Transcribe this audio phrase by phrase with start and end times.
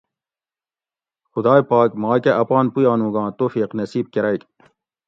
[1.31, 4.41] خدائے پاک ماکہ اپان پویانوگاں توفیق نصیب کۤرگ